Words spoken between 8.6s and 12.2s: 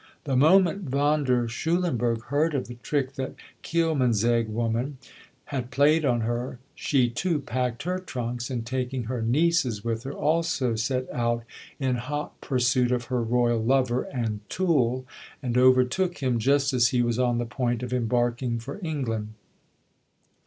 taking her "nieces" with her, also set out in